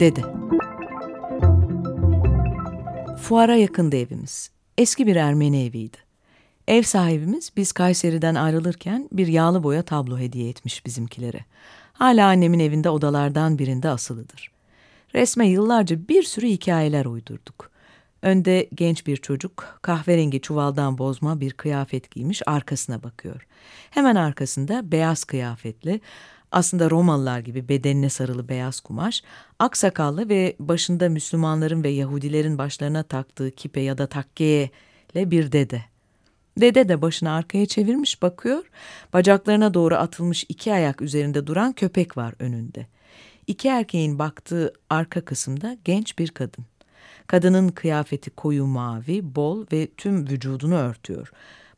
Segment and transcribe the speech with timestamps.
[0.00, 0.20] Dede
[3.20, 4.50] Fuara yakındı evimiz.
[4.78, 5.96] Eski bir Ermeni eviydi.
[6.68, 11.44] Ev sahibimiz biz Kayseri'den ayrılırken bir yağlı boya tablo hediye etmiş bizimkilere.
[11.92, 14.50] Hala annemin evinde odalardan birinde asılıdır.
[15.14, 17.70] Resme yıllarca bir sürü hikayeler uydurduk.
[18.22, 23.46] Önde genç bir çocuk kahverengi çuvaldan bozma bir kıyafet giymiş arkasına bakıyor.
[23.90, 26.00] Hemen arkasında beyaz kıyafetli
[26.56, 29.22] aslında Romalılar gibi bedenine sarılı beyaz kumaş,
[29.58, 34.70] aksakallı ve başında Müslümanların ve Yahudilerin başlarına taktığı kipe ya da takkeye
[35.14, 35.82] bir dede.
[36.60, 38.64] Dede de başını arkaya çevirmiş bakıyor,
[39.12, 42.86] bacaklarına doğru atılmış iki ayak üzerinde duran köpek var önünde.
[43.46, 46.64] İki erkeğin baktığı arka kısımda genç bir kadın.
[47.26, 51.32] Kadının kıyafeti koyu mavi, bol ve tüm vücudunu örtüyor.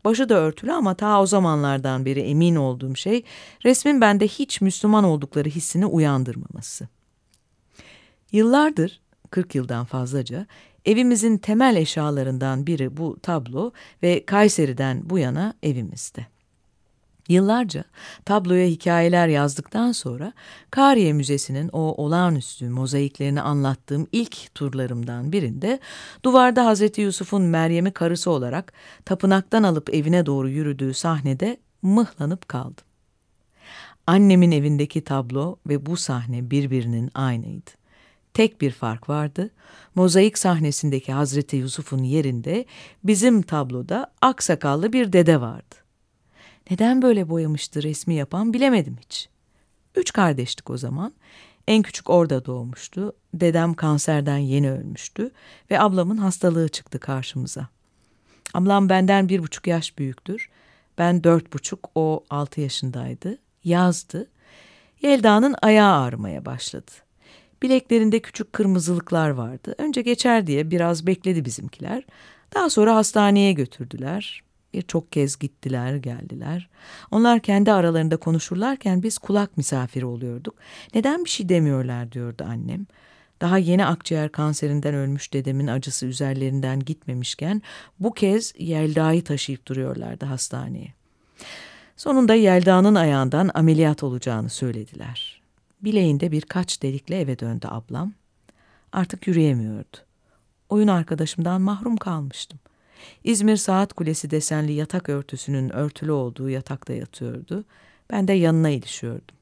[0.04, 3.24] Başı da örtülü ama ta o zamanlardan beri emin olduğum şey
[3.64, 6.88] resmin bende hiç Müslüman oldukları hissini uyandırmaması.
[8.32, 10.46] Yıllardır, 40 yıldan fazlaca,
[10.84, 16.26] evimizin temel eşyalarından biri bu tablo ve Kayseri'den bu yana evimizde.
[17.28, 17.84] Yıllarca
[18.24, 20.32] tabloya hikayeler yazdıktan sonra
[20.70, 25.80] Kariye Müzesi'nin o olağanüstü mozaiklerini anlattığım ilk turlarımdan birinde
[26.24, 28.72] duvarda Hazreti Yusuf'un Meryem'i karısı olarak
[29.04, 32.84] tapınaktan alıp evine doğru yürüdüğü sahnede mıhlanıp kaldım.
[34.06, 37.70] Annemin evindeki tablo ve bu sahne birbirinin aynıydı.
[38.34, 39.50] Tek bir fark vardı.
[39.94, 42.64] Mozaik sahnesindeki Hazreti Yusuf'un yerinde
[43.04, 45.87] bizim tabloda aksakallı bir dede vardı.
[46.70, 49.28] Neden böyle boyamıştı resmi yapan bilemedim hiç.
[49.94, 51.12] Üç kardeştik o zaman.
[51.68, 53.12] En küçük orada doğmuştu.
[53.34, 55.30] Dedem kanserden yeni ölmüştü
[55.70, 57.68] ve ablamın hastalığı çıktı karşımıza.
[58.54, 60.50] Ablam benden bir buçuk yaş büyüktür.
[60.98, 63.38] Ben dört buçuk, o altı yaşındaydı.
[63.64, 64.30] Yazdı.
[65.02, 66.90] Yelda'nın ayağı ağrımaya başladı.
[67.62, 69.74] Bileklerinde küçük kırmızılıklar vardı.
[69.78, 72.04] Önce geçer diye biraz bekledi bizimkiler.
[72.54, 74.42] Daha sonra hastaneye götürdüler.
[74.78, 76.68] Birçok kez gittiler, geldiler.
[77.10, 80.54] Onlar kendi aralarında konuşurlarken biz kulak misafiri oluyorduk.
[80.94, 82.86] Neden bir şey demiyorlar diyordu annem.
[83.40, 87.62] Daha yeni akciğer kanserinden ölmüş dedemin acısı üzerlerinden gitmemişken
[88.00, 90.94] bu kez Yelda'yı taşıyıp duruyorlardı hastaneye.
[91.96, 95.42] Sonunda Yelda'nın ayağından ameliyat olacağını söylediler.
[95.80, 98.12] Bileğinde birkaç delikle eve döndü ablam.
[98.92, 99.96] Artık yürüyemiyordu.
[100.68, 102.58] Oyun arkadaşımdan mahrum kalmıştım.
[103.24, 107.64] İzmir Saat Kulesi desenli yatak örtüsünün örtülü olduğu yatakta yatıyordu.
[108.10, 109.36] Ben de yanına ilişiyordum.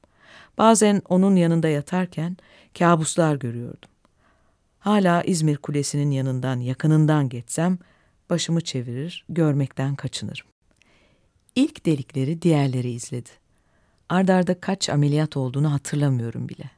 [0.59, 2.37] Bazen onun yanında yatarken
[2.79, 3.91] kabuslar görüyordum.
[4.79, 7.79] Hala İzmir Kulesi'nin yanından yakınından geçsem
[8.31, 10.47] başımı çevirir, görmekten kaçınırım.
[11.55, 13.31] İlk delikleri diğerleri izledi.
[14.09, 16.71] Ardarda kaç ameliyat olduğunu hatırlamıyorum bile.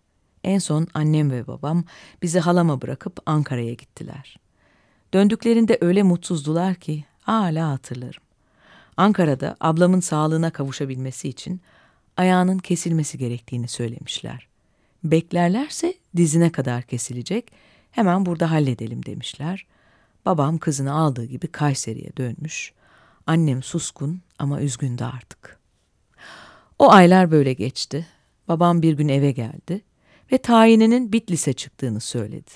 [0.44, 1.84] En son annem ve babam
[2.22, 4.47] bizi halama bırakıp Ankara'ya gittiler.''
[5.14, 8.22] Döndüklerinde öyle mutsuzdular ki hala hatırlarım.
[8.96, 11.60] Ankara'da ablamın sağlığına kavuşabilmesi için
[12.16, 14.48] ayağının kesilmesi gerektiğini söylemişler.
[15.04, 17.52] Beklerlerse dizine kadar kesilecek,
[17.91, 19.66] hemen burada halledelim demişler.
[20.26, 22.72] Babam kızını aldığı gibi Kayseri'ye dönmüş.
[23.26, 25.58] Annem suskun ama üzgündü artık.
[26.78, 28.06] O aylar böyle geçti.
[28.48, 29.80] Babam bir gün eve geldi
[30.32, 32.50] ve tayininin Bitlis'e çıktığını söyledi.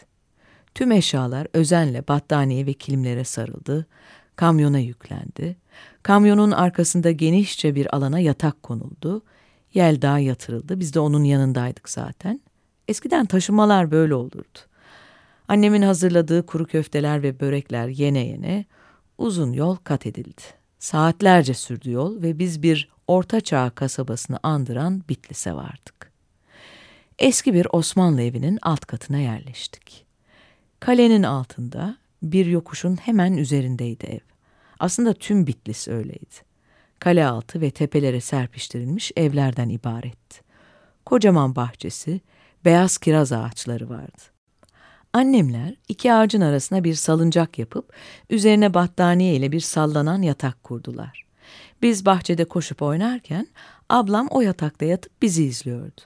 [0.75, 3.87] Tüm eşyalar özenle battaniye ve kilimlere sarıldı,
[4.37, 5.56] kamyona yüklendi.
[6.02, 9.23] Kamyonun arkasında genişçe bir alana yatak konuldu.
[9.75, 10.81] Yelda yatırıldı.
[10.81, 12.41] Biz de onun yanındaydık zaten.
[12.88, 14.58] Eskiden taşımalar böyle olurdu.
[15.49, 18.64] Annemin hazırladığı kuru köfteler ve börekler yene yene
[19.19, 20.43] uzun yol kat edildi.
[20.79, 26.12] Saatlerce sürdü yol ve biz bir orta çağ kasabasını andıran Bitlis'e vardık.
[27.19, 30.12] Eski bir Osmanlı evinin alt katına yerleştik.
[30.82, 34.19] Kalenin altında bir yokuşun hemen üzerindeydi ev.
[34.79, 36.34] Aslında tüm Bitlis öyleydi.
[36.99, 40.40] Kale altı ve tepelere serpiştirilmiş evlerden ibaretti.
[41.06, 42.20] Kocaman bahçesi,
[42.64, 44.23] beyaz kiraz ağaçları vardı.
[45.12, 47.93] Annemler iki ağacın arasına bir salıncak yapıp
[48.31, 51.26] üzerine battaniye ile bir sallanan yatak kurdular.
[51.82, 53.46] Biz bahçede koşup oynarken
[53.88, 56.00] ablam o yatakta yatıp bizi izliyordu.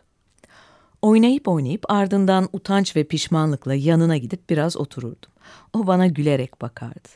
[1.03, 5.31] Oynayıp oynayıp ardından utanç ve pişmanlıkla yanına gidip biraz otururdum.
[5.73, 7.09] O bana gülerek bakardı.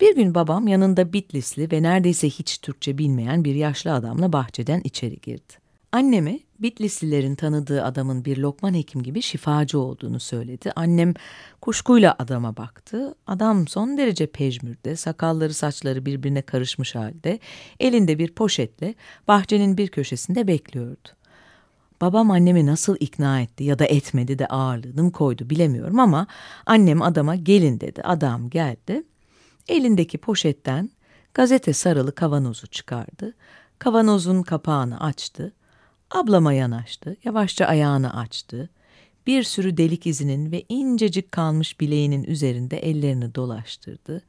[0.00, 5.20] Bir gün babam yanında Bitlisli ve neredeyse hiç Türkçe bilmeyen bir yaşlı adamla bahçeden içeri
[5.20, 5.68] girdi.
[5.92, 10.72] Anneme Bitlislilerin tanıdığı adamın bir Lokman Hekim gibi şifacı olduğunu söyledi.
[10.76, 11.14] Annem
[11.60, 13.14] kuşkuyla adama baktı.
[13.26, 17.38] Adam son derece pejmürde, sakalları saçları birbirine karışmış halde,
[17.80, 18.94] elinde bir poşetle
[19.28, 21.08] bahçenin bir köşesinde bekliyordu.
[22.00, 26.26] Babam annemi nasıl ikna etti ya da etmedi de ağırlığını mı koydu bilemiyorum ama
[26.66, 28.02] annem adama gelin dedi.
[28.02, 29.02] Adam geldi.
[29.68, 30.90] Elindeki poşetten
[31.34, 33.34] gazete sarılı kavanozu çıkardı.
[33.78, 35.52] Kavanozun kapağını açtı.
[36.10, 37.16] Ablama yanaştı.
[37.24, 38.70] Yavaşça ayağını açtı.
[39.26, 44.22] Bir sürü delik izinin ve incecik kalmış bileğinin üzerinde ellerini dolaştırdı.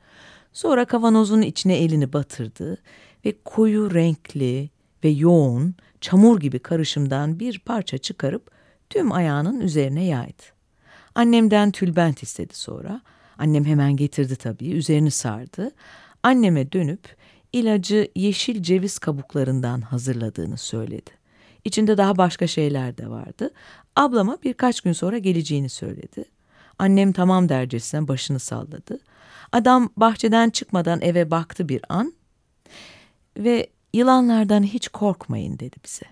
[0.54, 2.78] Sonra kavanozun içine elini batırdı
[3.26, 4.70] ve koyu renkli
[5.04, 8.52] ve yoğun çamur gibi karışımdan bir parça çıkarıp
[8.90, 10.44] tüm ayağının üzerine yaydı.
[11.16, 13.02] Annemden tülbent istedi sonra.
[13.38, 15.72] Annem hemen getirdi tabii, üzerini sardı.
[16.24, 17.16] Anneme dönüp
[17.54, 21.12] ilacı yeşil ceviz kabuklarından hazırladığını söyledi.
[21.66, 23.52] İçinde daha başka şeyler de vardı.
[23.96, 26.26] Ablama birkaç gün sonra geleceğini söyledi.
[26.80, 29.00] Annem tamam dercesine başını salladı.
[29.52, 32.14] Adam bahçeden çıkmadan eve baktı bir an
[33.38, 36.06] ve yılanlardan hiç korkmayın dedi bize.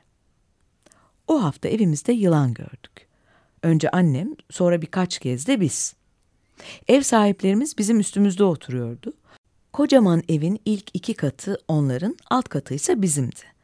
[1.27, 3.07] O hafta evimizde yılan gördük.
[3.63, 5.95] Önce annem, sonra birkaç kez de biz.
[6.87, 9.13] Ev sahiplerimiz bizim üstümüzde oturuyordu.
[9.73, 13.57] Kocaman evin ilk iki katı onların, alt katı ise bizimdi.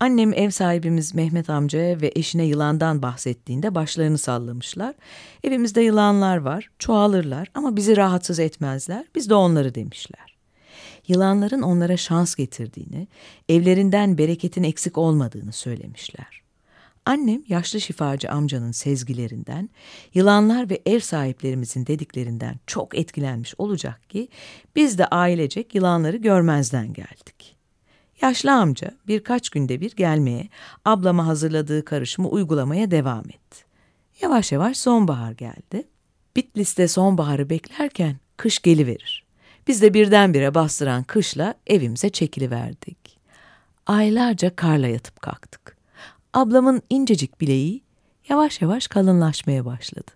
[0.00, 4.94] Annem ev sahibimiz Mehmet amcaya ve eşine yılandan bahsettiğinde başlarını sallamışlar.
[5.44, 10.29] Evimizde yılanlar var, çoğalırlar ama bizi rahatsız etmezler, biz de onları demişler.
[11.10, 13.08] Yılanların onlara şans getirdiğini,
[13.48, 16.42] evlerinden bereketin eksik olmadığını söylemişler.
[17.06, 19.70] Annem yaşlı şifacı amcanın sezgilerinden,
[20.14, 24.28] yılanlar ve ev sahiplerimizin dediklerinden çok etkilenmiş olacak ki
[24.76, 27.56] biz de ailecek yılanları görmezden geldik.
[28.22, 30.48] Yaşlı amca birkaç günde bir gelmeye,
[30.84, 33.64] ablama hazırladığı karışımı uygulamaya devam etti.
[34.20, 35.88] Yavaş yavaş sonbahar geldi.
[36.36, 39.29] Bitlis'te sonbaharı beklerken kış geliverir.
[39.70, 43.18] Biz de birdenbire bastıran kışla evimize çekiliverdik.
[43.86, 45.76] Aylarca karla yatıp kalktık.
[46.34, 47.82] Ablamın incecik bileği
[48.28, 50.10] yavaş yavaş kalınlaşmaya başladı.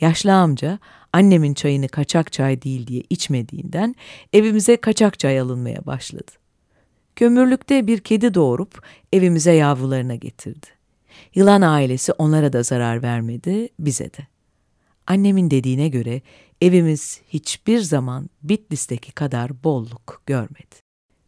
[0.00, 0.78] Yaşlı amca
[1.12, 3.94] annemin çayını kaçak çay değil diye içmediğinden
[4.32, 6.32] evimize kaçak çay alınmaya başladı.
[7.16, 8.82] Kömürlükte bir kedi doğurup
[9.12, 10.66] evimize yavrularına getirdi.
[11.34, 14.26] Yılan ailesi onlara da zarar vermedi, bize de.
[15.06, 16.20] Annemin dediğine göre
[16.60, 20.76] evimiz hiçbir zaman Bitlis'teki kadar bolluk görmedi.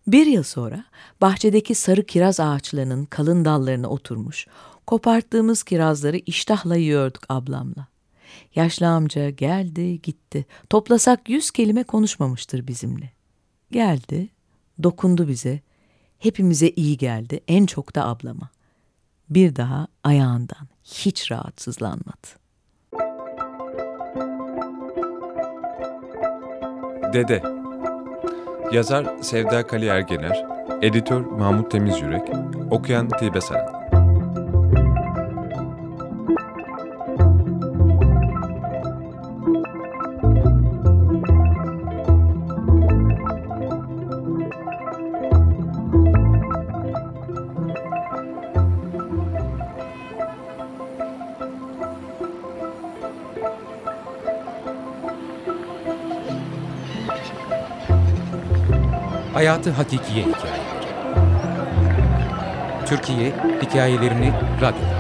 [0.07, 0.85] Bir yıl sonra
[1.21, 4.47] bahçedeki sarı kiraz ağaçlarının kalın dallarına oturmuş,
[4.87, 7.87] koparttığımız kirazları iştahla yiyorduk ablamla.
[8.55, 10.47] Yaşlı amca geldi gitti.
[10.71, 13.13] Toplasak yüz kelime konuşmamıştır bizimle.
[13.71, 14.29] Geldi,
[14.83, 15.61] dokundu bize,
[16.19, 18.51] hepimize iyi geldi, en çok da ablama.
[19.31, 22.40] Bir daha ayağından hiç rahatsızlanmadı.
[27.13, 27.43] Dede.
[28.73, 30.47] Yazar Sevda Kali Ergener
[30.83, 32.23] Editör Mahmut Temizyürek
[32.71, 33.80] Okuyan Tilbe Saran
[59.35, 60.61] Hayatı Hakikiye Hikayeleri.
[62.87, 63.33] Türkiye
[63.63, 65.00] Hikayelerini Radyo'da